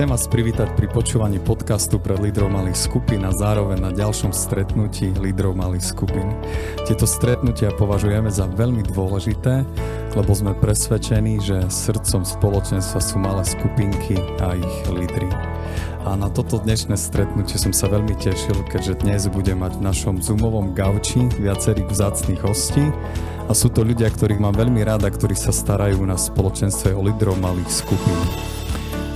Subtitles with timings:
[0.00, 5.12] Chcem vás privítať pri počúvaní podcastu pre lídrov malých skupín a zároveň na ďalšom stretnutí
[5.20, 6.24] lídrov malých skupín.
[6.88, 9.60] Tieto stretnutia považujeme za veľmi dôležité,
[10.16, 15.28] lebo sme presvedčení, že srdcom spoločenstva sú malé skupinky a ich lídry.
[16.08, 20.24] A na toto dnešné stretnutie som sa veľmi tešil, keďže dnes budem mať v našom
[20.24, 22.88] Zoomovom gauči viacerých vzácných hostí
[23.44, 27.36] a sú to ľudia, ktorých mám veľmi ráda, ktorí sa starajú na spoločenstve o lídrov
[27.36, 28.59] malých skupín.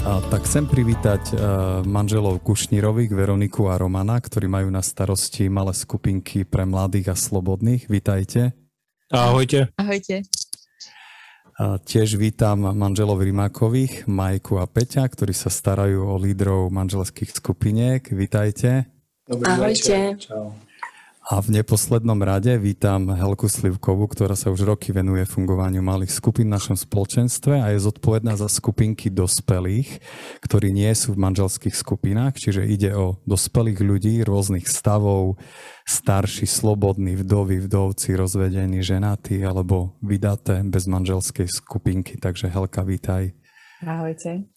[0.04, 1.40] A tak chcem privítať uh,
[1.88, 7.88] manželov Kušnírových, Veroniku a Romana, ktorí majú na starosti malé skupinky pre mladých a slobodných.
[7.88, 8.52] Vítajte.
[9.08, 9.72] Ahojte.
[9.80, 10.28] Ahojte.
[11.56, 18.04] A tiež vítam manželov Rimákových, Majku a Peťa, ktorí sa starajú o lídrov manželských skupiniek.
[18.12, 18.84] Vítajte.
[19.24, 19.72] Dobrý Ahojte.
[19.72, 20.08] Večer.
[20.20, 20.52] Čau.
[21.24, 26.52] A v neposlednom rade vítam Helku Slivkovú, ktorá sa už roky venuje fungovaniu malých skupín
[26.52, 30.04] v našom spoločenstve a je zodpovedná za skupinky dospelých,
[30.44, 35.40] ktorí nie sú v manželských skupinách, čiže ide o dospelých ľudí rôznych stavov,
[35.88, 42.20] starší, slobodní, vdovy, vdovci, rozvedení, ženatí alebo vydaté bez manželskej skupinky.
[42.20, 43.32] Takže Helka, vítaj.
[43.80, 44.53] Ahojte.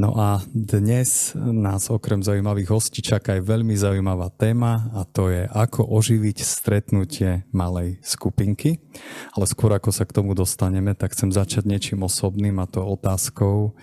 [0.00, 5.44] No a dnes nás okrem zaujímavých hostí čaká aj veľmi zaujímavá téma a to je
[5.44, 8.80] ako oživiť stretnutie malej skupinky.
[9.36, 13.76] Ale skôr ako sa k tomu dostaneme, tak chcem začať niečím osobným a to otázkou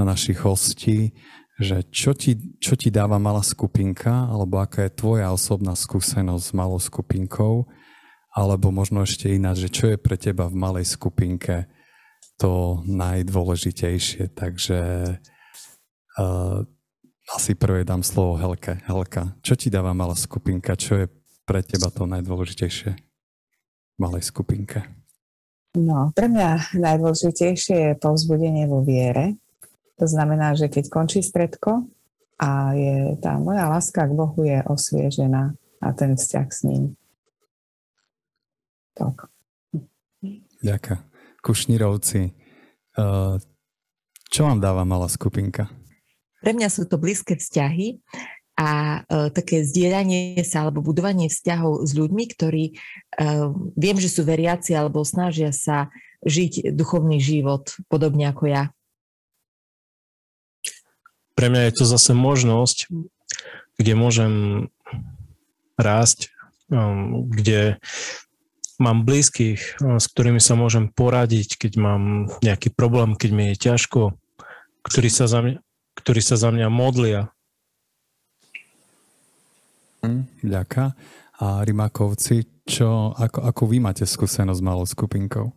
[0.00, 1.12] na našich hostí,
[1.60, 6.56] že čo ti, čo ti dáva malá skupinka alebo aká je tvoja osobná skúsenosť s
[6.56, 7.68] malou skupinkou
[8.32, 11.68] alebo možno ešte ináč, že čo je pre teba v malej skupinke
[12.40, 14.32] to najdôležitejšie.
[14.32, 14.80] Takže
[16.18, 16.66] Uh,
[17.30, 18.82] asi prvé dám slovo Helke.
[18.90, 20.74] Helka, čo ti dáva malá skupinka?
[20.74, 21.06] Čo je
[21.46, 24.82] pre teba to najdôležitejšie v malej skupinke?
[25.78, 29.38] No, pre mňa najdôležitejšie je povzbudenie vo viere.
[30.02, 31.86] To znamená, že keď končí stredko
[32.40, 36.98] a je tá moja láska k Bohu je osviežená a ten vzťah s ním.
[38.98, 39.30] Tak.
[40.58, 41.00] Ďakujem.
[41.38, 42.34] Kušnírovci,
[42.98, 43.38] uh,
[44.26, 45.70] čo vám dáva malá skupinka?
[46.38, 47.98] Pre mňa sú to blízke vzťahy
[48.58, 54.26] a uh, také zdieľanie sa alebo budovanie vzťahov s ľuďmi, ktorí uh, viem, že sú
[54.26, 55.94] veriaci alebo snažia sa
[56.26, 58.64] žiť duchovný život podobne ako ja.
[61.38, 62.90] Pre mňa je to zase možnosť,
[63.78, 64.34] kde môžem
[65.78, 66.34] rásť,
[66.66, 67.78] um, kde
[68.78, 72.02] mám blízkych, s ktorými sa môžem poradiť, keď mám
[72.42, 74.14] nejaký problém, keď mi je ťažko,
[74.86, 75.58] ktorí sa za mňa,
[76.08, 77.28] ktorí sa za mňa modlia.
[80.00, 80.96] Hm, ďaká.
[81.36, 85.52] A Rimakovci, čo, ako, ako vy máte skúsenosť s malou skupinkou?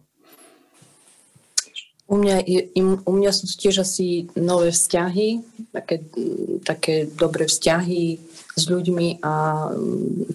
[2.11, 2.43] U mňa,
[2.83, 5.39] u mňa sú tiež asi nové vzťahy,
[5.71, 6.03] také,
[6.67, 8.19] také dobré vzťahy
[8.51, 9.71] s ľuďmi a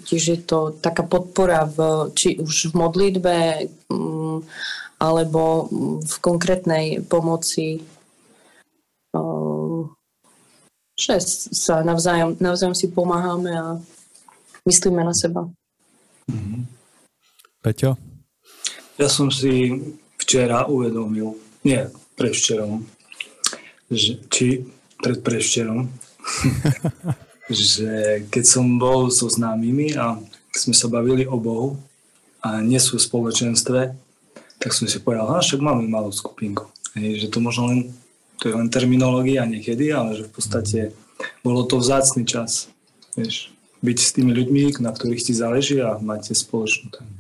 [0.01, 3.37] tiež je to taká podpora v, či už v modlitbe
[3.93, 4.39] mm,
[4.97, 5.69] alebo
[6.01, 7.85] v konkrétnej pomoci
[10.97, 11.21] že
[11.53, 13.77] sa navzájom, navzájom si pomáhame a
[14.65, 15.45] myslíme na seba.
[16.33, 16.63] Mm-hmm.
[17.61, 18.01] Peťo?
[18.97, 19.77] Ja som si
[20.17, 21.85] včera uvedomil, nie
[22.17, 22.89] prevčerom,
[23.93, 24.65] že, či
[24.97, 25.85] pred prevčerom,
[27.53, 30.17] že keď som bol so známymi a
[30.57, 31.77] sme sa bavili o Bohu
[32.41, 33.93] a nie sú v spoločenstve,
[34.57, 36.73] tak som si povedal, že však máme malú skupinku.
[36.97, 37.81] Hej, že to možno len
[38.47, 40.79] to je len terminológia niekedy, ale že v podstate
[41.43, 42.71] bolo to vzácný čas.
[43.19, 43.51] Vieš,
[43.83, 47.11] byť s tými ľuďmi, na ktorých ti záleží a máte spoločnú tému.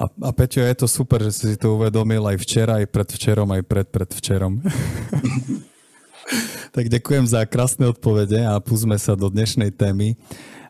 [0.00, 3.62] A, a Peťo, je to super, že si to uvedomil aj včera, aj predvčerom, aj
[3.68, 4.64] pred predvčerom.
[6.74, 10.16] tak ďakujem za krásne odpovede a púsme sa do dnešnej témy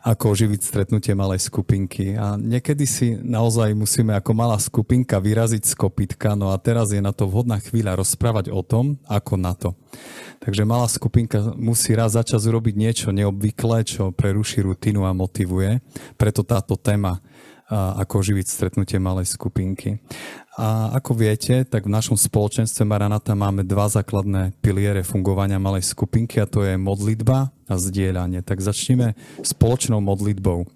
[0.02, 2.18] ako oživiť stretnutie malej skupinky.
[2.18, 6.98] A niekedy si naozaj musíme ako malá skupinka vyraziť z kopytka, no a teraz je
[6.98, 9.78] na to vhodná chvíľa rozprávať o tom, ako na to.
[10.42, 15.78] Takže malá skupinka musí raz za čas urobiť niečo neobvyklé, čo preruší rutinu a motivuje.
[16.18, 17.22] Preto táto téma
[17.72, 19.96] ako živiť stretnutie malej skupinky.
[20.60, 26.44] A ako viete, tak v našom spoločenstve Maranata máme dva základné piliere fungovania malej skupinky
[26.44, 28.44] a to je modlitba a zdieľanie.
[28.44, 30.68] Tak začneme spoločnou modlitbou.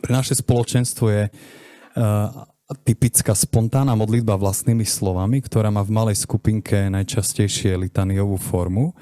[0.00, 2.48] Pre naše spoločenstvo je uh,
[2.80, 8.96] typická spontánna modlitba vlastnými slovami, ktorá má v malej skupinke najčastejšie litaniovú formu.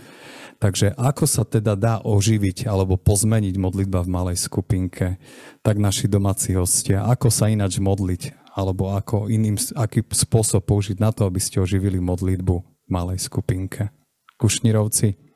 [0.61, 5.17] Takže ako sa teda dá oživiť alebo pozmeniť modlitba v malej skupinke,
[5.65, 11.17] tak naši domáci hostia, ako sa ináč modliť alebo ako iným, aký spôsob použiť na
[11.17, 13.89] to, aby ste oživili modlitbu v malej skupinke.
[14.37, 15.31] Kušnírovci?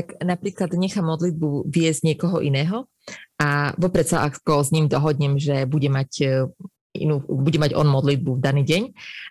[0.00, 2.88] tak napríklad nechám modlitbu viesť niekoho iného
[3.36, 6.26] a vopred sa ako s ním dohodnem, že bude mať e,
[6.96, 8.82] inú, bude mať on modlitbu v daný deň,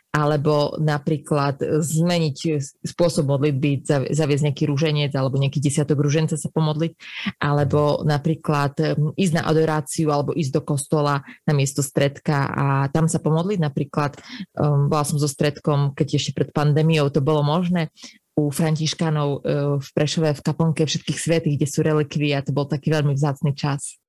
[0.10, 2.38] alebo napríklad zmeniť
[2.82, 6.94] spôsob modlitby, zaviesť nejaký rúženec alebo nejaký desiatok rúženca sa pomodliť,
[7.38, 13.22] alebo napríklad ísť na adoráciu alebo ísť do kostola na miesto stredka a tam sa
[13.22, 13.60] pomodliť.
[13.62, 14.18] Napríklad
[14.58, 17.94] um, bola som so stredkom, keď ešte pred pandémiou to bolo možné,
[18.40, 19.44] u Františkanov
[19.84, 23.52] v Prešove v kaplnke všetkých svetých, kde sú relikvie a to bol taký veľmi vzácný
[23.52, 24.00] čas.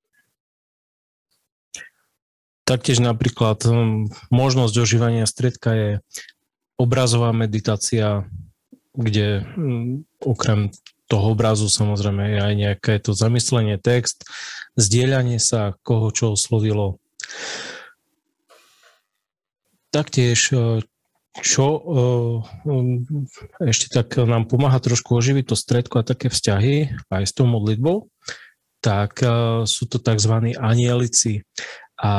[2.71, 5.89] Taktiež napríklad hm, možnosť ožívania stredka je
[6.79, 8.23] obrazová meditácia,
[8.95, 10.71] kde hm, okrem
[11.11, 14.23] toho obrazu samozrejme je aj nejaké to zamyslenie, text,
[14.79, 17.03] zdieľanie sa, koho čo oslovilo.
[19.91, 20.79] Taktiež, e,
[21.43, 21.79] čo e,
[22.63, 23.27] hm,
[23.67, 28.07] ešte tak nám pomáha trošku oživiť to stredko a také vzťahy aj s tou modlitbou,
[28.79, 29.27] tak e,
[29.69, 30.55] sú to tzv.
[30.55, 31.43] anielici.
[32.01, 32.11] A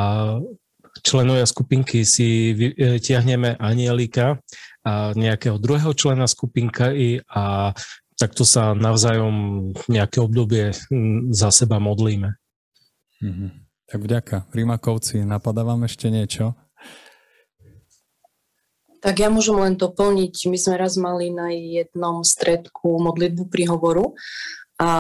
[1.03, 4.39] členovia skupinky si e, tiahneme anielika
[4.87, 7.75] a nejakého druhého člena skupinky a
[8.19, 10.71] takto sa navzájom nejaké obdobie
[11.35, 12.39] za seba modlíme.
[13.23, 13.51] Mm-hmm.
[13.91, 14.37] Tak vďaka.
[14.55, 16.55] Rímakovci, napadá vám ešte niečo?
[19.03, 20.47] Tak ja môžem len doplniť.
[20.47, 24.15] My sme raz mali na jednom stredku modlitbu príhovoru
[24.83, 24.91] a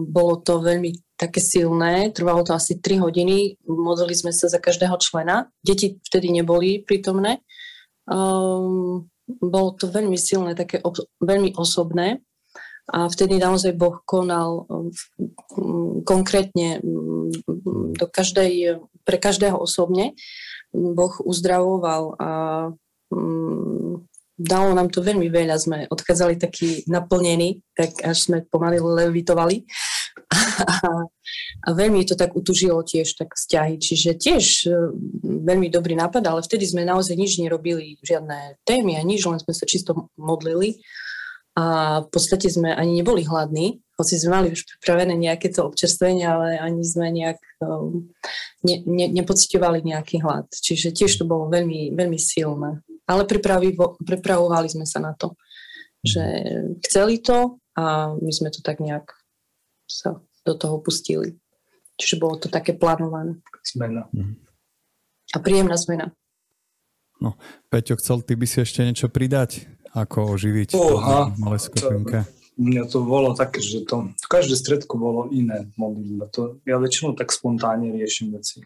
[0.00, 4.96] bolo to veľmi také silné, trvalo to asi 3 hodiny, modlili sme sa za každého
[4.96, 7.44] člena, deti vtedy neboli prítomné.
[8.08, 12.24] Um, bolo to veľmi silné, také ob, veľmi osobné
[12.90, 14.66] a vtedy naozaj Boh konal
[16.02, 16.82] konkrétne
[17.94, 20.18] do každej, pre každého osobne.
[20.74, 22.30] Boh uzdravoval a
[24.40, 29.68] dalo nám to veľmi veľa, sme odchádzali takí naplnení, tak až sme pomaly levitovali.
[30.32, 30.72] A,
[31.66, 33.76] a veľmi to tak utužilo tiež tak vzťahy.
[33.76, 34.72] Čiže tiež e,
[35.44, 39.52] veľmi dobrý nápad, ale vtedy sme naozaj nič nerobili, žiadne témy a nič, len sme
[39.52, 40.80] sa čisto modlili.
[41.58, 46.24] A v podstate sme ani neboli hladní, hoci sme mali už pripravené nejaké to občerstvenie,
[46.24, 48.08] ale ani sme nejak um,
[48.64, 50.48] ne, ne, nepocitovali nejaký hlad.
[50.48, 55.34] Čiže tiež to bolo veľmi, veľmi silné ale pripravovali sme sa na to,
[56.06, 56.22] že
[56.86, 59.10] chceli to a my sme to tak nejak
[59.90, 61.34] sa do toho pustili.
[61.98, 63.42] Čiže bolo to také plánované.
[63.66, 64.06] Zmena.
[64.14, 64.34] Mhm.
[65.34, 66.14] A príjemná zmena.
[67.20, 67.36] No,
[67.68, 69.68] Peťo, chcel ty by si ešte niečo pridať?
[69.90, 72.22] Ako oživiť Oha, malé skupinke?
[72.54, 76.30] Mňa to bolo také, že to, každé stredko bolo iné modlitba.
[76.34, 78.62] To, ja väčšinou tak spontánne riešim veci.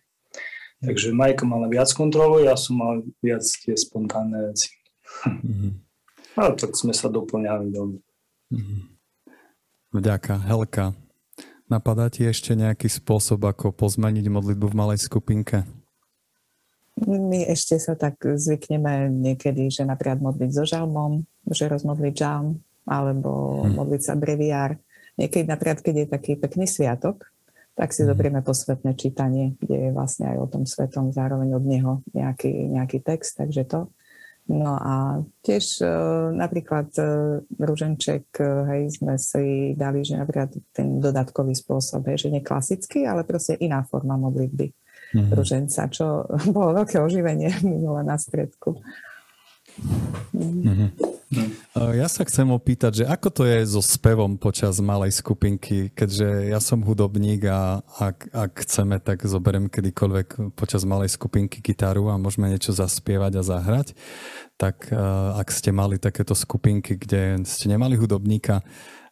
[0.85, 4.71] Takže Majka mala viac kontrolu, ja som mal viac tie spontánne veci.
[5.25, 5.73] Mm-hmm.
[6.35, 8.03] Ale tak sme sa doplňali dobre.
[8.51, 8.81] Mm-hmm.
[9.95, 10.43] Vďaka.
[10.51, 10.91] Helka,
[11.71, 15.63] napadá ti ešte nejaký spôsob, ako pozmeniť modlitbu v malej skupinke?
[16.99, 23.63] My ešte sa tak zvykneme niekedy, že napríklad modliť so žalmom, že rozmodliť žalm, alebo
[23.63, 23.79] hmm.
[23.79, 24.75] modliť sa breviár.
[25.15, 27.23] Niekedy napríklad, keď je taký pekný sviatok,
[27.75, 28.09] tak si mhm.
[28.15, 33.03] zoberieme posvetné čítanie, kde je vlastne aj o tom svetom zároveň od neho nejaký, nejaký
[33.03, 33.81] text, takže to.
[34.45, 35.89] No a tiež e,
[36.37, 37.05] napríklad e,
[37.49, 43.09] Ruženček, e, hej, sme si dali, že napríklad ten dodatkový spôsob, hej, že nie klasický,
[43.09, 45.33] ale proste iná forma modlitby mm-hmm.
[45.33, 48.85] Ruženca, čo bolo veľké oživenie minule na stredku.
[50.35, 50.91] Mm-hmm.
[51.75, 56.63] Ja sa chcem opýtať, že ako to je so spevom počas malej skupinky, keďže ja
[56.63, 62.47] som hudobník a ak, ak chceme, tak zoberiem kedykoľvek počas malej skupinky gitaru a môžeme
[62.47, 63.99] niečo zaspievať a zahrať.
[64.55, 64.95] Tak
[65.35, 68.63] ak ste mali takéto skupinky, kde ste nemali hudobníka,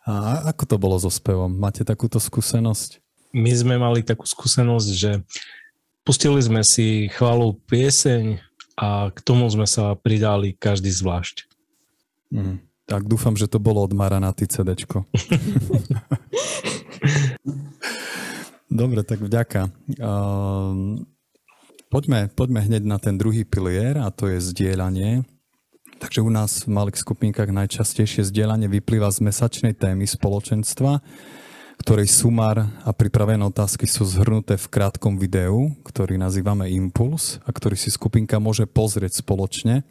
[0.02, 1.50] a ako to bolo so spevom?
[1.50, 2.98] Máte takúto skúsenosť?
[3.34, 5.22] My sme mali takú skúsenosť, že
[6.02, 8.38] pustili sme si chválu pieseň
[8.76, 11.44] a k tomu sme sa pridali každý zvlášť.
[12.32, 12.60] Mm.
[12.88, 15.06] Tak dúfam, že to bolo od Maranaty CDčko.
[18.72, 19.68] Dobre, tak vďaka.
[20.00, 20.96] Uh,
[21.92, 25.28] poďme, poďme hneď na ten druhý pilier a to je zdieľanie.
[26.00, 30.98] Takže u nás v malých skupinkách najčastejšie zdieľanie vyplýva z mesačnej témy spoločenstva,
[31.82, 37.74] ktorej sumár a pripravené otázky sú zhrnuté v krátkom videu, ktorý nazývame Impuls a ktorý
[37.74, 39.82] si skupinka môže pozrieť spoločne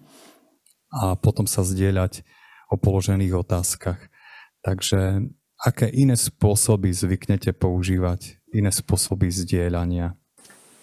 [0.88, 2.24] a potom sa zdieľať
[2.72, 4.00] o položených otázkach.
[4.64, 5.28] Takže
[5.60, 10.16] aké iné spôsoby zvyknete používať, iné spôsoby zdieľania?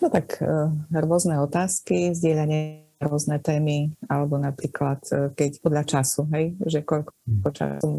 [0.05, 6.53] No tak e, rôzne otázky, zdieľanie rôzne témy, alebo napríklad, e, keď podľa času, hej,
[6.69, 7.43] že koľko hm.
[7.57, 7.91] času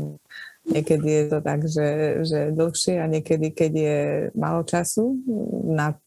[0.70, 1.88] Niekedy je to tak, že,
[2.26, 3.98] že dlhšie a niekedy, keď je
[4.38, 5.18] málo času
[5.66, 5.98] na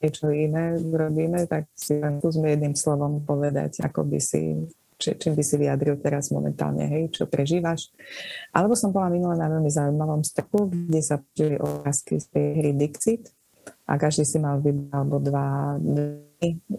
[0.00, 4.64] niečo iné robíme, tak si len skúsme jedným slovom povedať, ako by si,
[4.96, 7.92] či, čím by si vyjadril teraz momentálne, hej, čo prežívaš.
[8.56, 12.72] Alebo som bola minule na veľmi zaujímavom streku, kde sa použili otázky z tej hry
[12.72, 13.28] Dixit
[13.84, 15.76] a každý si mal vybrať alebo dva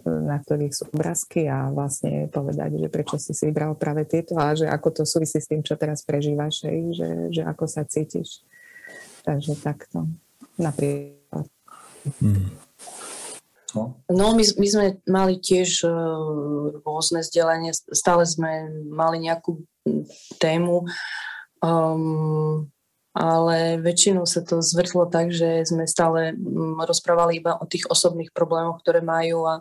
[0.04, 4.58] na ktorých sú obrázky a vlastne povedať, že prečo si si vybral práve tieto a
[4.58, 8.42] že ako to súvisí s tým, čo teraz prežívaš, že, že ako sa cítiš.
[9.22, 10.10] Takže takto.
[10.58, 11.46] Napríklad.
[12.18, 12.50] Mm.
[13.72, 19.64] No, no my, my sme mali tiež uh, rôzne vzdelanie, stále sme mali nejakú
[20.36, 20.84] tému.
[21.62, 22.68] Um,
[23.12, 28.32] ale väčšinou sa to zvrtlo tak, že sme stále mm, rozprávali iba o tých osobných
[28.32, 29.60] problémoch, ktoré majú a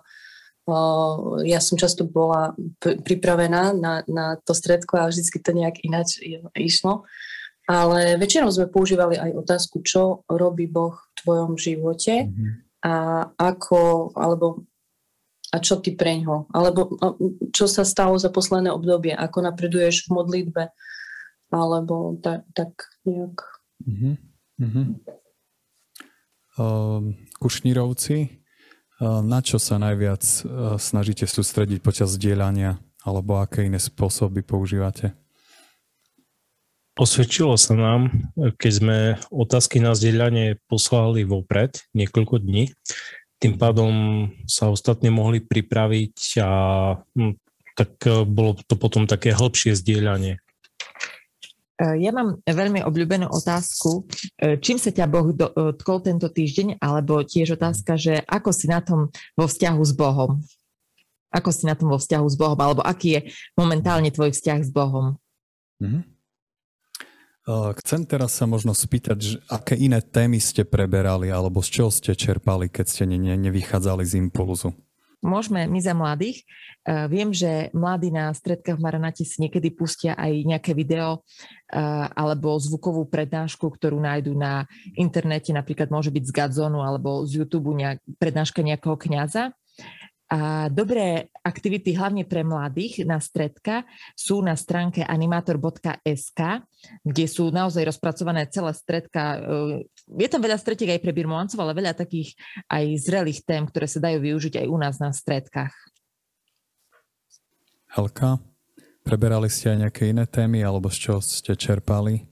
[1.41, 6.22] ja som často bola pripravená na, na to stredko a vždycky to nejak ináč
[6.53, 7.03] išlo.
[7.65, 12.51] Ale väčšinou sme používali aj otázku, čo robí Boh v tvojom živote mm-hmm.
[12.88, 12.93] a
[13.41, 14.63] ako, alebo
[15.51, 16.96] a čo ty preňho, alebo
[17.51, 20.63] čo sa stalo za posledné obdobie, ako napreduješ v modlitbe,
[21.51, 22.72] alebo tak, tak
[23.03, 23.36] nejak.
[23.84, 24.15] Uh-huh.
[24.62, 24.88] Uh-huh.
[26.55, 28.17] Uh, Kušnírovci,
[29.03, 35.12] uh, na čo sa najviac uh, snažíte sústrediť počas zdieľania, alebo aké iné spôsoby používate?
[37.00, 38.98] Osvedčilo sa nám, keď sme
[39.31, 42.75] otázky na zdieľanie poslali vopred, niekoľko dní.
[43.41, 43.91] Tým pádom
[44.46, 46.51] sa ostatní mohli pripraviť a
[47.15, 47.39] hm,
[47.79, 47.96] tak
[48.27, 50.43] bolo to potom také hĺbšie zdieľanie.
[51.81, 54.05] E, ja mám veľmi obľúbenú otázku,
[54.38, 58.69] e, čím sa ťa Boh dotkol e, tento týždeň, alebo tiež otázka, že ako si
[58.69, 60.45] na tom vo vzťahu s Bohom?
[61.33, 63.21] Ako si na tom vo vzťahu s Bohom, alebo aký je
[63.57, 65.17] momentálne tvoj vzťah s Bohom?
[65.81, 66.03] Mm-hmm.
[67.81, 72.13] Chcem teraz sa možno spýtať, že aké iné témy ste preberali, alebo z čoho ste
[72.13, 74.77] čerpali, keď ste ne, nevychádzali z impulzu?
[75.21, 76.43] Môžeme my za mladých.
[76.85, 82.09] Uh, viem, že mladí na stredkách v Maranati si niekedy pustia aj nejaké video uh,
[82.11, 84.65] alebo zvukovú prednášku, ktorú nájdu na
[84.97, 89.53] internete, napríklad môže byť z Gadzonu alebo z YouTube nejak, prednáška nejakého kňaza.
[90.31, 93.83] A dobré aktivity, hlavne pre mladých na stredka,
[94.15, 96.39] sú na stránke animator.sk,
[97.03, 99.43] kde sú naozaj rozpracované celé stredka.
[100.11, 102.35] Je tam veľa stretiek aj pre birmovancov, ale veľa takých
[102.67, 105.71] aj zrelých tém, ktoré sa dajú využiť aj u nás na stredkách.
[107.91, 108.39] Helka,
[109.03, 112.31] preberali ste aj nejaké iné témy, alebo z čoho ste čerpali?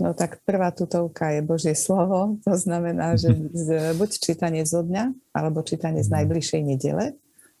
[0.00, 3.68] No tak prvá tutovka je Božie slovo, to znamená, že z,
[4.00, 6.16] buď čítanie zo dňa, alebo čítanie z mhm.
[6.16, 7.06] najbližšej nedele.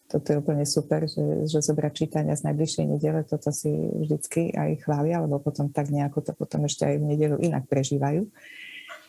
[0.08, 4.84] Toto je úplne super, že, že zobrať čítania z najbližšej nedele, toto si vždycky aj
[4.84, 8.28] chvália, alebo potom tak nejako to potom ešte aj v nedelu inak prežívajú.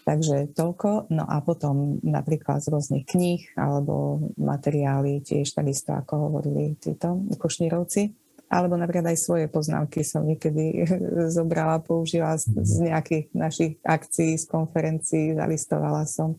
[0.03, 1.07] Takže toľko.
[1.15, 8.11] No a potom napríklad z rôznych kníh alebo materiály tiež takisto, ako hovorili títo košnírovci
[8.53, 10.85] alebo napríklad aj svoje poznámky som niekedy
[11.35, 16.37] zobrala, použila z, z nejakých našich akcií, z konferencií, zalistovala som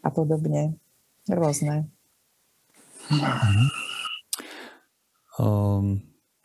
[0.00, 0.80] a podobne.
[1.28, 1.88] Rôzne.
[5.40, 6.00] Um,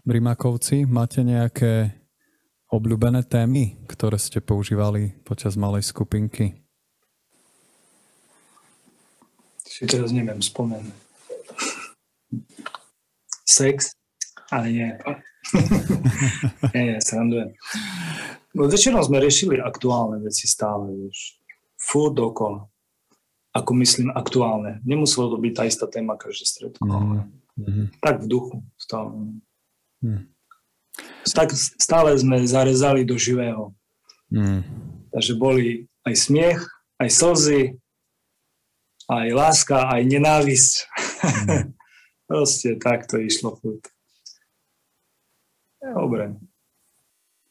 [0.07, 1.98] Rimakovci, máte nejaké
[2.69, 6.61] obľúbené témy, ktoré ste používali počas malej skupinky?
[9.65, 10.93] Si teraz neviem spomenúť.
[13.45, 13.93] Sex?
[14.53, 14.89] Ale nie.
[16.73, 17.53] nie, nie, srandujem.
[18.53, 21.37] No, väčšinou sme riešili aktuálne veci stále, vieš.
[21.77, 22.65] Furt dokola.
[23.53, 24.81] Ako myslím aktuálne.
[24.85, 26.85] Nemuselo to byť tá istá téma každé stredko.
[26.85, 27.85] Mm-hmm.
[28.01, 29.41] Tak v duchu stále.
[30.05, 30.29] Mm.
[31.29, 33.71] Tak stále sme zarezali do živého.
[34.33, 34.65] Mm.
[35.13, 36.61] Takže boli aj smiech,
[36.97, 37.61] aj slzy,
[39.09, 40.73] aj láska, aj nenávisť.
[41.47, 41.73] Mm.
[42.29, 43.89] Proste tak to išlo furt.
[45.81, 46.37] Dobre.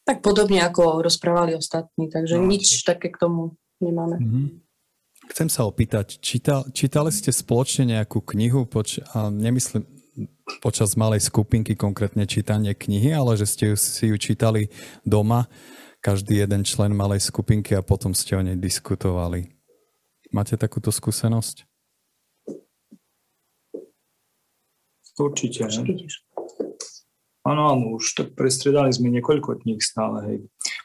[0.07, 4.17] Tak podobne ako rozprávali ostatní, takže no, nič také k tomu nemáme.
[4.17, 4.47] Mm-hmm.
[5.29, 9.85] Chcem sa opýtať, čítal, čítali ste spoločne nejakú knihu, poč- a nemyslím
[10.65, 14.73] počas malej skupinky konkrétne čítanie knihy, ale že ste si ju čítali
[15.07, 15.47] doma,
[15.99, 19.51] každý jeden člen malej skupinky a potom ste o nej diskutovali.
[20.31, 21.67] Máte takúto skúsenosť?
[25.19, 25.67] Určite.
[25.67, 26.07] Určite.
[27.43, 30.39] Áno, áno, už tak prestredali sme niekoľko kníh stále, hej.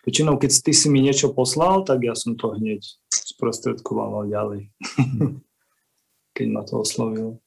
[0.07, 4.71] Väčšinou, keď ty si mi niečo poslal, tak ja som to hneď sprostredkoval ďalej.
[6.33, 7.39] keď ma to oslovilo.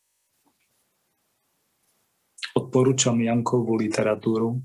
[2.56, 4.56] Odporúčam Jankovú literatúru.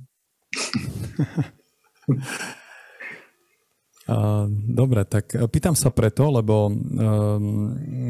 [4.72, 6.76] Dobre, tak pýtam sa preto, lebo um,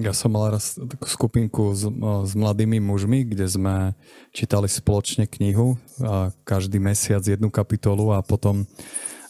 [0.01, 1.85] ja som mal raz takú skupinku s,
[2.25, 3.93] s mladými mužmi, kde sme
[4.33, 8.65] čítali spoločne knihu a každý mesiac jednu kapitolu a potom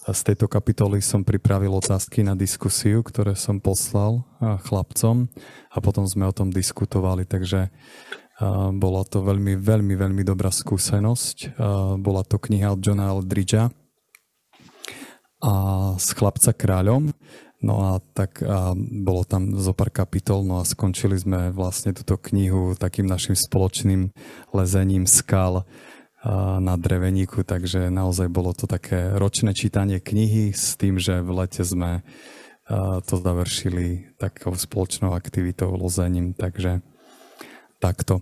[0.02, 4.26] z tejto kapitoly som pripravil otázky na diskusiu, ktoré som poslal
[4.66, 5.30] chlapcom
[5.70, 7.70] a potom sme o tom diskutovali, takže
[8.74, 11.62] bola to veľmi, veľmi, veľmi dobrá skúsenosť.
[12.02, 13.70] Bola to kniha od Johna Aldridgea,
[15.42, 15.54] a
[15.98, 17.14] s chlapca kráľom.
[17.62, 22.18] No a tak a bolo tam zo pár kapitol, no a skončili sme vlastne túto
[22.18, 24.10] knihu takým našim spoločným
[24.50, 25.70] lezením skal
[26.62, 31.62] na dreveníku, takže naozaj bolo to také ročné čítanie knihy s tým, že v lete
[31.62, 32.02] sme
[33.06, 36.86] to završili takou spoločnou aktivitou lozením, takže
[37.82, 38.22] Takto.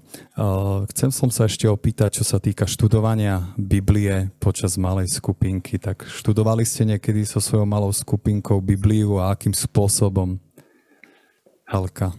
[0.95, 5.75] Chcem som sa ešte opýtať, čo sa týka študovania Biblie počas malej skupinky.
[5.75, 10.39] Tak študovali ste niekedy so svojou malou skupinkou Bibliu a akým spôsobom?
[11.67, 12.15] Helka.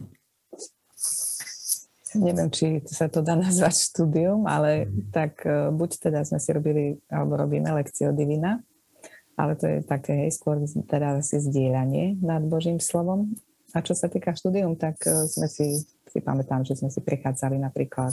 [2.12, 5.14] Neviem, či sa to dá nazvať štúdium, ale mm.
[5.14, 8.58] tak e, buď teda sme si robili, alebo robíme lekcie o divina,
[9.38, 10.58] ale to je také, hej, skôr
[10.90, 13.30] teda asi zdieľanie nad Božím slovom.
[13.70, 17.62] A čo sa týka štúdium, tak e, sme si si pamätám, že sme si prechádzali
[17.62, 18.10] napríklad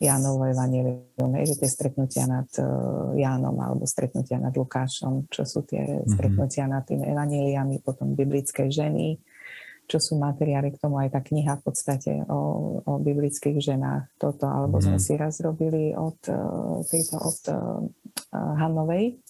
[0.00, 5.84] Jánovo evanílium, že tie stretnutia nad uh, Jánom alebo stretnutia nad Lukášom, čo sú tie
[5.84, 6.12] mm-hmm.
[6.16, 9.20] stretnutia nad tými evaníliami, potom biblické ženy,
[9.86, 12.40] čo sú materiály k tomu aj tá kniha v podstate o,
[12.82, 14.96] o biblických ženách, toto, alebo mm-hmm.
[14.96, 17.56] sme si raz robili od uh, tejto, od uh,
[18.36, 19.20] Hanovej,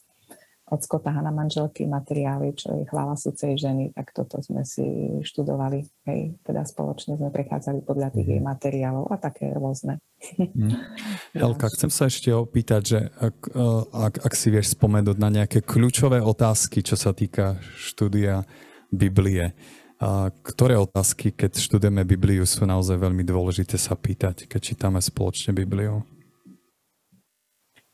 [0.66, 4.82] od Skota Hana manželky materiály, čo je chvála súcej ženy, tak toto sme si
[5.22, 5.86] študovali.
[6.10, 8.46] Hej, teda spoločne sme prechádzali podľa tých jej mhm.
[8.50, 10.02] materiálov a také rôzne.
[10.36, 10.74] Mm.
[11.44, 15.62] Elka, chcem sa ešte opýtať, že ak, e, ak, ak si vieš spomenúť na nejaké
[15.62, 18.42] kľúčové otázky, čo sa týka štúdia
[18.90, 19.54] Biblie,
[19.96, 25.56] a ktoré otázky, keď študujeme Bibliu, sú naozaj veľmi dôležité sa pýtať, keď čítame spoločne
[25.56, 26.04] Bibliu?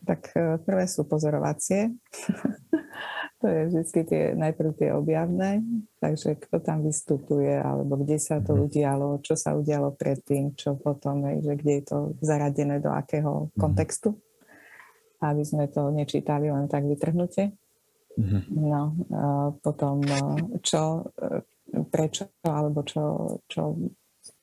[0.03, 1.95] Tak e, prvé sú pozorovacie.
[3.43, 5.63] to je vždy tie, najprv tie objavné,
[5.99, 8.61] takže kto tam vystupuje, alebo kde sa to mhm.
[8.71, 13.59] udialo, čo sa udialo predtým, čo potom, že kde je to zaradené do akého mhm.
[13.59, 14.15] kontextu,
[15.23, 17.55] aby sme to nečítali len tak vytrhnutie.
[18.13, 18.41] Mhm.
[18.63, 18.83] No,
[19.59, 20.19] potom e,
[20.63, 21.43] čo, e,
[21.89, 23.75] prečo, alebo čo, čo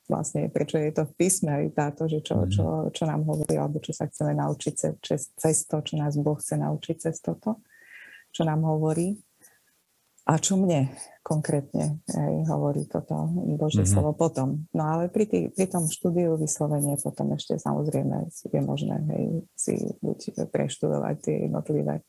[0.10, 2.91] vlastne, prečo je to v písme aj táto, že čo, čo, mhm.
[2.91, 4.74] čo nám hovorí, alebo čo sa chceme naučiť
[5.06, 7.62] cez, cez to, čo nás Boh chce naučiť cez toto,
[8.34, 9.22] čo nám hovorí.
[10.30, 10.93] A čo mne
[11.26, 13.89] konkrétne aj, hovorí toto Božie mm-hmm.
[13.98, 14.69] slovo potom.
[14.78, 19.26] No ale pri, tý, pri tom štúdiu vyslovene potom ešte samozrejme je možné hej,
[19.58, 19.74] si
[20.06, 22.06] buď preštudovať tie jednotlivé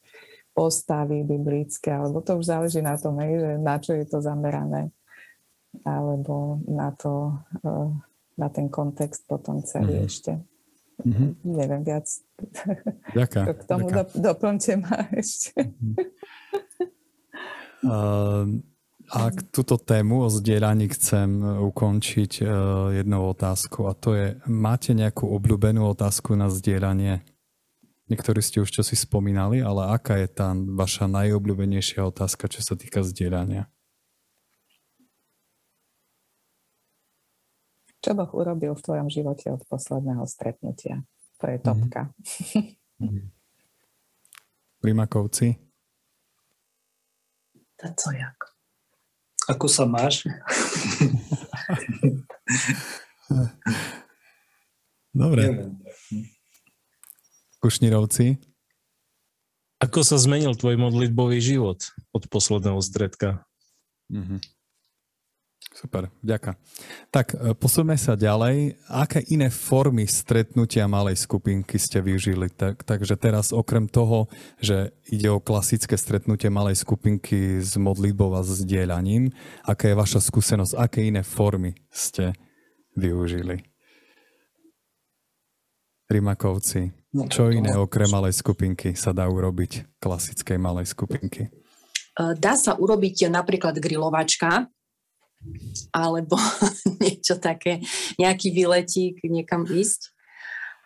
[0.52, 4.92] postavy biblické, alebo to už záleží na tom, hej, že na čo je to zamerané
[5.84, 7.90] alebo na to, eh,
[8.38, 10.10] na ten kontext potom celý mm-hmm.
[10.10, 10.32] ešte.
[11.00, 11.30] Mm-hmm.
[11.48, 12.06] Neviem viac.
[13.16, 15.56] Ďaká, K tomu do, doplňte ma ešte.
[15.56, 15.96] Mm-hmm.
[17.80, 18.60] Uh,
[19.10, 22.48] a túto tému o zdieľaní chcem ukončiť uh,
[22.92, 27.24] jednou otázkou a to je, máte nejakú obľúbenú otázku na zdieľanie?
[28.12, 32.76] Niektorí ste už čo si spomínali, ale aká je tá vaša najobľúbenejšia otázka, čo sa
[32.76, 33.70] týka zdieľania?
[38.00, 41.04] Čo Boh urobil v tvojom živote od posledného stretnutia?
[41.40, 42.12] To je topka.
[43.00, 43.32] Mm-hmm.
[44.80, 45.56] Primakovci?
[47.76, 48.36] To co jak?
[49.48, 50.24] Ako sa máš?
[55.16, 55.72] Dobre.
[57.60, 58.36] Kušnírovci?
[59.80, 61.80] Ako sa zmenil tvoj modlitbový život
[62.12, 63.48] od posledného stredka?
[64.12, 64.59] Mm-hmm.
[65.70, 66.58] Super, ďaká.
[67.14, 68.74] Tak e, posúme sa ďalej.
[68.90, 72.50] Aké iné formy stretnutia malej skupinky ste využili?
[72.50, 74.26] Tak, takže teraz okrem toho,
[74.58, 79.30] že ide o klasické stretnutie malej skupinky s modlitbou a s dielaním,
[79.62, 80.74] aká je vaša skúsenosť?
[80.74, 82.34] Aké iné formy ste
[82.98, 83.62] využili?
[86.10, 86.90] Rimakovci.
[87.14, 91.46] No, Čo iné okrem malej skupinky sa dá urobiť klasickej malej skupinky?
[91.46, 91.50] E,
[92.34, 94.66] dá sa urobiť napríklad grilovačka,
[95.90, 96.36] alebo
[97.02, 97.80] niečo také,
[98.20, 100.12] nejaký výletík niekam ísť.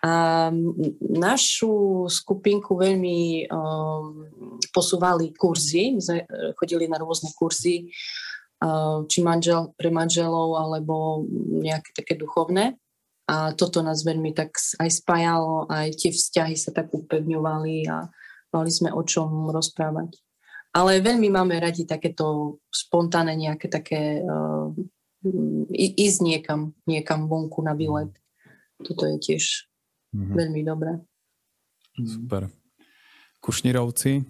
[0.05, 0.53] A
[1.01, 4.29] našu skupinku veľmi um,
[4.69, 6.27] posúvali kurzy, my sme e,
[6.61, 7.89] chodili na rôzne kurzy,
[8.61, 11.25] uh, či manžel, pre manželov, alebo
[11.57, 12.77] nejaké také duchovné.
[13.25, 18.05] A toto nás veľmi tak aj spájalo, aj tie vzťahy sa tak upevňovali a
[18.53, 20.21] mali sme o čom rozprávať.
[20.75, 24.75] Ale veľmi máme radi takéto spontánne nejaké také uh,
[25.79, 28.11] ísť niekam, niekam vonku na výlet.
[28.83, 29.71] Toto je tiež
[30.11, 30.35] mm-hmm.
[30.35, 30.93] veľmi dobré.
[31.95, 32.51] Super.
[33.39, 34.27] Kušnírovci,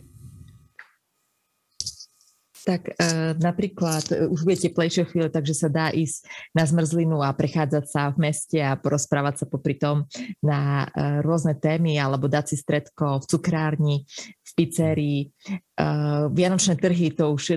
[2.65, 2.93] tak e,
[3.37, 6.25] napríklad e, už bude teplejšie chvíle, takže sa dá ísť
[6.57, 10.09] na zmrzlinu a prechádzať sa v meste a porozprávať sa popri tom
[10.41, 13.97] na e, rôzne témy alebo dať si stredko v cukrárni,
[14.41, 15.21] v pizzerii.
[15.29, 15.87] E,
[16.33, 17.57] Vianočné trhy, to už e,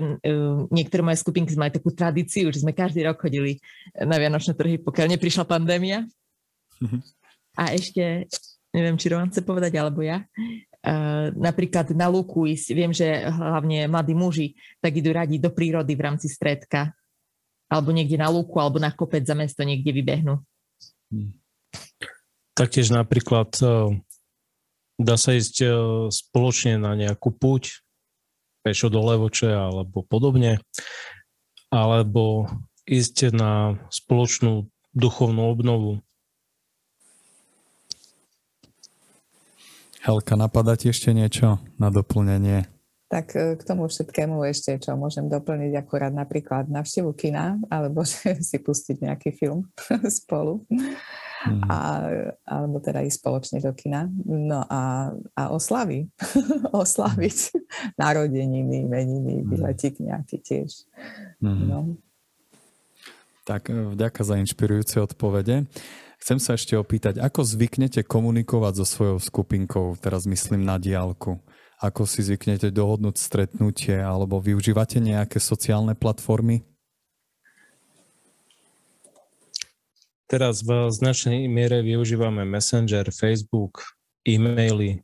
[0.68, 3.64] niektoré moje skupinky majú takú tradíciu, že sme každý rok chodili
[3.96, 6.04] na Vianočné trhy, pokiaľ neprišla pandémia.
[6.84, 7.00] Mm-hmm.
[7.58, 8.28] A ešte,
[8.76, 10.67] neviem, či Roman chce povedať, alebo ja, Uh,
[11.34, 12.68] napríklad na lúku ísť.
[12.72, 16.94] Viem, že hlavne mladí muži tak idú radi do prírody v rámci stredka.
[17.68, 20.40] Alebo niekde na lúku, alebo na kopec za mesto niekde vybehnú.
[21.12, 21.36] Hmm.
[22.56, 23.92] Taktiež napríklad uh,
[24.96, 25.70] dá sa ísť uh,
[26.08, 27.84] spoločne na nejakú púť,
[28.64, 30.64] pešo do Levoče alebo podobne,
[31.68, 32.48] alebo
[32.88, 34.64] ísť na spoločnú
[34.96, 36.00] duchovnú obnovu
[40.08, 42.64] Helka, napadá ti ešte niečo na doplnenie?
[43.12, 48.40] Tak e, k tomu všetkému ešte, čo môžem doplniť, akurát napríklad navštevu kina, alebo že
[48.40, 49.68] si pustiť nejaký film
[50.24, 50.64] spolu.
[51.44, 51.60] Mm.
[51.68, 51.78] A,
[52.48, 54.08] alebo teda ísť spoločne do kina.
[54.24, 56.08] No a, a oslavy.
[56.72, 57.52] Oslaviť
[58.00, 60.04] narodeniny, meniny, výletík mhm.
[60.08, 60.88] nejaký tiež.
[61.44, 61.68] Mm.
[61.68, 61.78] No.
[63.44, 65.68] Tak e, vďaka za inšpirujúce odpovede.
[66.18, 71.38] Chcem sa ešte opýtať, ako zvyknete komunikovať so svojou skupinkou, teraz myslím na diálku?
[71.78, 76.66] Ako si zvyknete dohodnúť stretnutie alebo využívate nejaké sociálne platformy?
[80.28, 83.96] Teraz v značnej miere využívame Messenger, Facebook,
[84.28, 85.00] e-maily,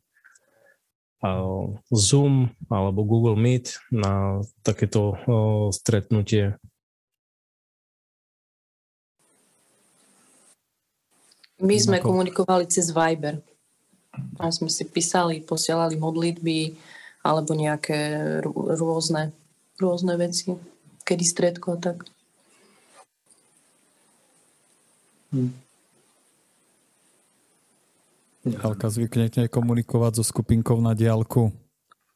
[1.89, 5.17] Zoom alebo Google Meet na takéto
[5.73, 6.53] stretnutie
[11.63, 12.11] My sme ako...
[12.11, 13.39] komunikovali cez Viber.
[14.39, 16.75] A sme si písali, posielali modlitby
[17.25, 18.39] alebo nejaké
[18.79, 19.35] rôzne,
[19.79, 20.55] rôzne veci.
[21.05, 21.97] Kedy stredko a tak.
[25.35, 25.51] Hm.
[28.61, 31.49] Halka, zvyknete komunikovať so skupinkou na diálku?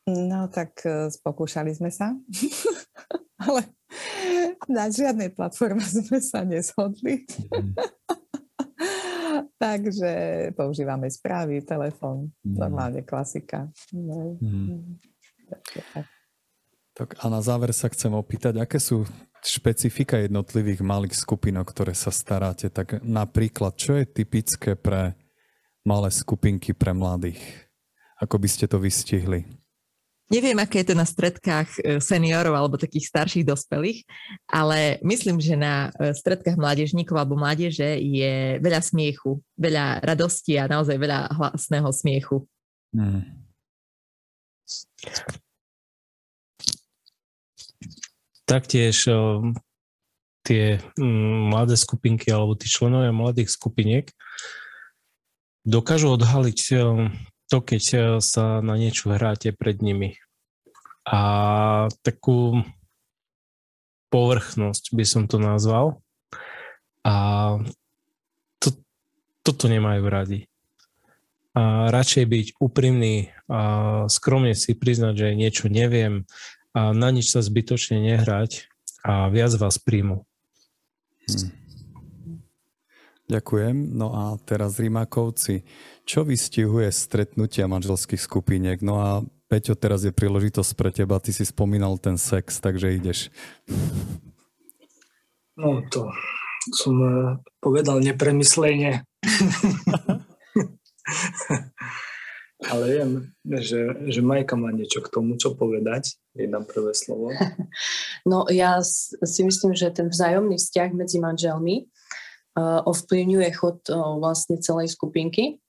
[0.06, 2.14] No tak e, pokúšali sme sa,
[3.50, 3.66] ale
[4.70, 7.26] na žiadnej platforme sme sa neshodli.
[9.60, 10.12] Takže
[10.56, 12.56] používame správy, telefón, mm.
[12.56, 13.68] normálne klasika.
[13.92, 14.40] No.
[14.40, 14.96] Mm.
[16.96, 19.04] Tak a na záver sa chcem opýtať, aké sú
[19.44, 22.72] špecifika jednotlivých malých skupinok, ktoré sa staráte?
[22.72, 25.20] Tak napríklad, čo je typické pre
[25.84, 27.40] malé skupinky pre mladých?
[28.20, 29.44] Ako by ste to vystihli?
[30.30, 34.06] Neviem, aké je to na stredkách e, seniorov alebo takých starších dospelých,
[34.46, 40.70] ale myslím, že na e, stredkách mládežníkov alebo mládeže je veľa smiechu, veľa radosti a
[40.70, 42.46] naozaj veľa hlasného smiechu.
[42.94, 43.26] Hmm.
[48.46, 49.10] Taktiež
[50.46, 54.10] tie mm, mladé skupinky alebo tí členovia mladých skupiniek
[55.66, 56.60] dokážu odhaliť
[57.50, 60.16] to, keď eh, sa na niečo hráte pred nimi.
[61.10, 62.62] A takú
[64.14, 66.02] povrchnosť by som to nazval.
[67.02, 67.58] A
[68.62, 68.70] to,
[69.42, 70.40] toto nemajú radi.
[71.58, 76.30] A radšej byť úprimný a skromne si priznať, že niečo neviem
[76.78, 78.70] a na nič sa zbytočne nehrať
[79.02, 80.22] a viac vás príjmu.
[81.26, 81.59] Hmm.
[83.30, 83.94] Ďakujem.
[83.94, 85.62] No a teraz Rímakovci.
[86.02, 88.82] Čo vystihuje stretnutia manželských skupiniek?
[88.82, 91.22] No a Peťo, teraz je príležitosť pre teba.
[91.22, 93.30] Ty si spomínal ten sex, takže ideš.
[95.54, 96.10] No to
[96.74, 99.06] som eh, povedal nepremyslenie.
[102.60, 106.18] Ale viem, že, že Majka má niečo k tomu, čo povedať.
[106.34, 107.30] Je na prvé slovo.
[108.28, 111.90] No ja si myslím, že ten vzájomný vzťah medzi manželmi uh,
[112.58, 115.62] ovplyvňuje chod vlastne celej skupinky.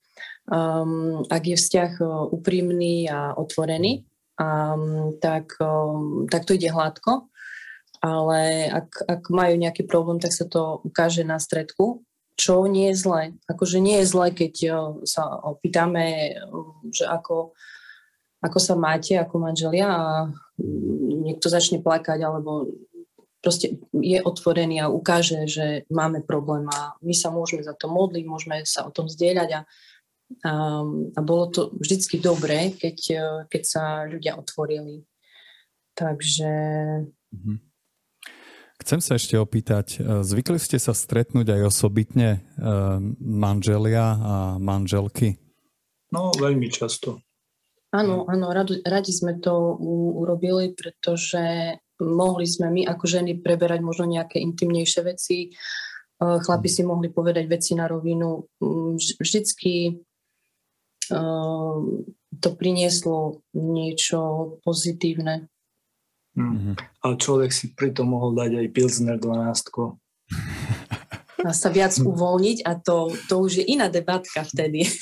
[0.50, 1.92] Um, ak je vzťah
[2.34, 4.02] úprimný a otvorený,
[4.34, 7.30] um, tak, um, tak to ide hladko,
[8.02, 12.02] ale ak, ak majú nejaký problém, tak sa to ukáže na stredku,
[12.34, 13.22] čo nie je zlé.
[13.46, 14.54] Akože nie je zlé, keď
[15.06, 17.54] sa opýtame, uh, že ako,
[18.42, 20.06] ako sa máte ako manželia a
[21.20, 22.66] niekto začne plakať alebo
[23.40, 28.24] proste je otvorený a ukáže, že máme problém a my sa môžeme za to modliť,
[28.29, 29.62] môžeme sa o tom zdieľať a
[30.46, 30.83] a,
[31.18, 32.98] a bolo to vždycky dobré, keď,
[33.50, 35.03] keď sa ľudia otvorili.
[35.94, 36.53] Takže...
[37.35, 37.55] Mhm.
[38.81, 42.64] Chcem sa ešte opýtať, e, zvykli ste sa stretnúť aj osobitne e,
[43.20, 45.37] manželia a manželky?
[46.09, 47.20] No, veľmi často.
[47.92, 53.80] Áno, áno, radi, radi sme to u, urobili, pretože mohli sme my ako ženy preberať
[53.84, 55.48] možno nejaké intimnejšie veci, e,
[56.20, 58.44] chlapi si mohli povedať veci na rovinu.
[58.60, 60.00] Mm, vždycky
[62.40, 65.50] to prinieslo niečo pozitívne.
[66.38, 66.74] Mm-hmm.
[67.02, 69.90] Ale človek si pritom mohol dať aj Pilsner 12.
[71.48, 74.84] A sa viac uvoľniť a to, to už je iná debatka vtedy.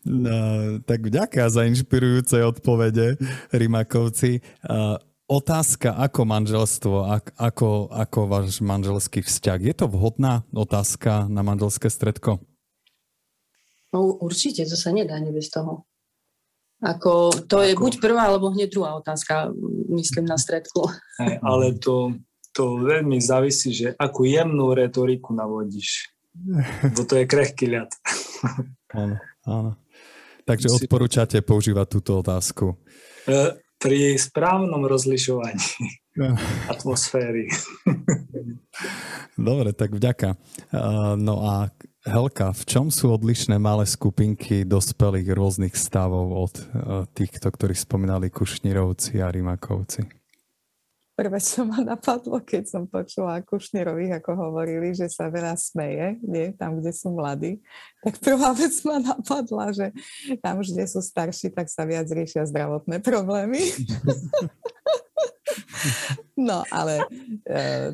[0.00, 3.20] No, tak vďaka za inšpirujúce odpovede,
[3.52, 4.40] Rimakovci.
[4.64, 4.96] Uh,
[5.28, 6.96] otázka, ako manželstvo,
[7.36, 9.60] ako, ako váš manželský vzťah.
[9.60, 12.42] Je to vhodná otázka na manželské stredko?
[13.94, 15.86] No určite, to sa nedá bez toho.
[16.80, 17.66] Ako, to Ako?
[17.68, 19.52] je buď prvá, alebo hneď druhá otázka,
[19.92, 20.88] myslím, na stredku.
[21.20, 22.16] Hey, ale to,
[22.56, 26.08] to veľmi závisí, že akú jemnú retoriku navodíš.
[26.96, 27.92] Bo to je krehký ľad.
[28.96, 29.70] Áno, áno.
[30.50, 32.74] Takže odporúčate používať túto otázku.
[33.30, 35.62] E, pri správnom rozlišovaní
[36.74, 37.46] atmosféry.
[39.38, 40.34] Dobre, tak vďaka.
[41.16, 46.64] No a Helka, v čom sú odlišné malé skupinky dospelých rôznych stavov od uh,
[47.12, 50.19] týchto, ktorí spomínali Kušnírovci a Rimakovci?
[51.20, 56.56] Prvé, čo ma napadlo, keď som počula Kušnírových, ako hovorili, že sa veľa smeje, nie,
[56.56, 57.60] tam, kde sú mladí,
[58.00, 59.92] tak prvá vec ma napadla, že
[60.40, 63.60] tam, kde sú starší, tak sa viac riešia zdravotné problémy.
[66.40, 67.04] No, ale
[67.44, 67.92] e,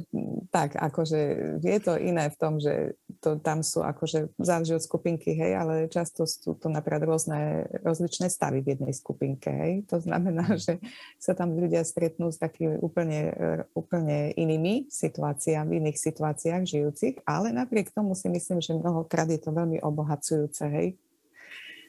[0.55, 1.21] tak, akože
[1.67, 5.75] je to iné v tom, že to tam sú akože záleží od skupinky, hej, ale
[5.91, 9.73] často sú to napríklad rôzne, rozličné stavy v jednej skupinke, hej.
[9.91, 10.79] To znamená, že
[11.19, 13.35] sa tam ľudia stretnú s takými úplne,
[13.75, 19.43] úplne inými situáciami, v iných situáciách žijúcich, ale napriek tomu si myslím, že mnohokrát je
[19.43, 20.95] to veľmi obohacujúce, hej,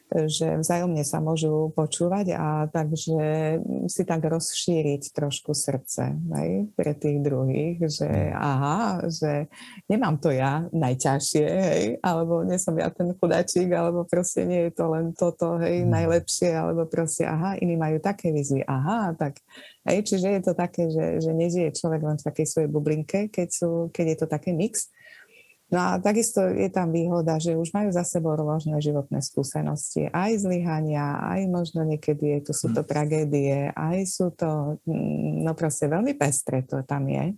[0.08, 3.20] že vzájomne sa môžu počúvať a takže
[3.92, 9.52] si tak rozšíriť trošku srdce hej, pre tých druhých, že aha, že
[9.92, 14.72] nemám to ja najťažšie, hej, alebo nie som ja ten chudačík, alebo proste nie je
[14.80, 15.92] to len toto, hej, mm.
[15.92, 19.44] najlepšie, alebo proste aha, iní majú také výzvy, aha, tak
[19.92, 23.48] hej, čiže je to také, že, že nežije človek len v takej svojej bublinke, keď,
[23.52, 24.88] sú, keď je to také mix,
[25.68, 30.48] No a takisto je tam výhoda, že už majú za sebou rôzne životné skúsenosti, aj
[30.48, 36.16] zlyhania, aj možno niekedy to sú to tragédie, aj sú to, mm, no proste veľmi
[36.16, 37.36] pestré to tam je.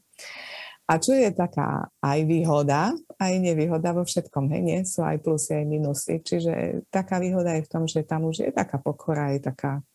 [0.90, 4.80] A čo je taká aj výhoda, aj nevýhoda vo všetkom, hej, nie?
[4.86, 6.18] Sú aj plusy, aj minusy.
[6.18, 9.86] Čiže taká výhoda je v tom, že tam už je taká pokora, je taká,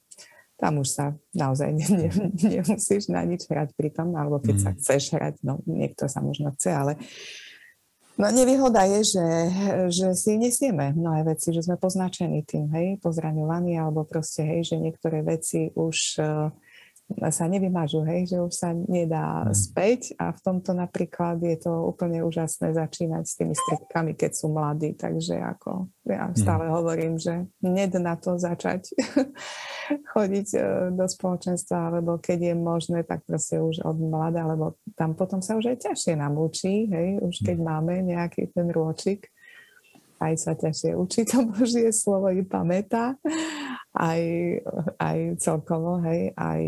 [0.55, 4.63] tam už sa naozaj ne, ne, nemusíš na nič hrať pri tom, alebo keď mm.
[4.63, 6.95] sa chceš hrať, no niekto sa možno chce, ale
[8.15, 9.27] No nevýhoda je, že,
[9.91, 14.77] že si nesieme mnohé veci, že sme poznačení tým, hej, pozraňovaní, alebo proste, hej, že
[14.79, 16.55] niektoré veci už uh,
[17.31, 19.53] sa nevymažu, hej, že už sa nedá mm.
[19.53, 24.49] späť a v tomto napríklad je to úplne úžasné začínať s tými stredkami, keď sú
[24.49, 26.37] mladí, takže ako ja mm.
[26.37, 28.89] stále hovorím, že ned na to začať
[30.17, 30.61] chodiť e,
[30.97, 35.61] do spoločenstva, alebo keď je možné, tak proste už od mladá, lebo tam potom sa
[35.61, 37.65] už aj ťažšie nám učí, hej, už keď mm.
[37.69, 39.29] máme nejaký ten rôčik,
[40.25, 43.21] aj sa ťažšie učí to Božie slovo i pamätá,
[43.95, 44.23] aj,
[44.99, 46.63] aj celkovo, hej, aj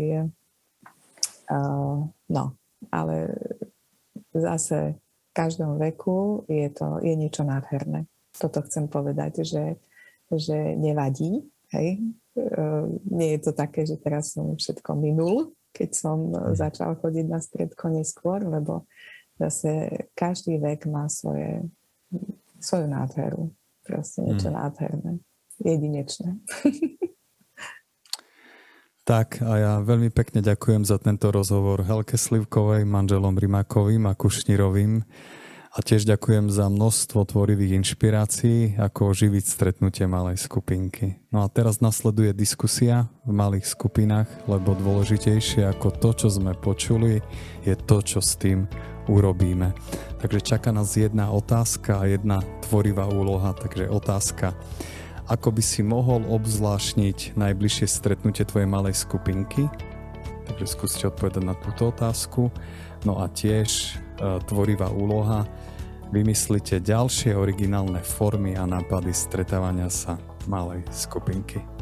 [1.51, 2.43] uh, no,
[2.91, 3.15] ale
[4.31, 8.07] zase v každom veku je to, je niečo nádherné.
[8.31, 9.77] Toto chcem povedať, že,
[10.31, 11.43] že nevadí,
[11.75, 11.99] hej,
[12.37, 17.41] Eh, nie je to také, že teraz som všetko minul, keď som začal chodiť na
[17.41, 18.85] stredko neskôr, lebo
[19.41, 21.65] zase každý vek má svoje,
[22.61, 23.49] svoju nádheru.
[23.81, 24.55] Proste niečo mm.
[24.57, 25.13] nádherné.
[25.57, 26.37] Jedinečné.
[29.07, 34.99] Tak a ja veľmi pekne ďakujem za tento rozhovor Helke Slivkovej, manželom Rimakovým a Kušnírovým.
[35.71, 41.23] A tiež ďakujem za množstvo tvorivých inšpirácií, ako oživiť stretnutie malej skupinky.
[41.31, 47.23] No a teraz nasleduje diskusia v malých skupinách, lebo dôležitejšie ako to, čo sme počuli,
[47.63, 48.67] je to, čo s tým
[49.07, 49.71] urobíme.
[50.19, 54.51] Takže čaká nás jedna otázka a jedna tvorivá úloha, takže otázka.
[55.27, 59.67] Ako by si mohol obzvlášniť najbližšie stretnutie tvojej malej skupinky?
[60.47, 62.47] Takže skúste odpovedať na túto otázku.
[63.03, 65.43] No a tiež e, tvorivá úloha
[66.15, 70.15] vymyslite ďalšie originálne formy a nápady stretávania sa
[70.47, 71.76] malej skupinky.